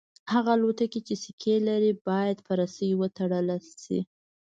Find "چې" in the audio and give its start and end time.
1.07-1.15